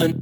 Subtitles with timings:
[0.00, 0.20] an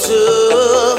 [0.00, 0.93] so